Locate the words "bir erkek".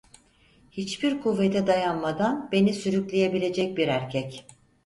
3.77-4.45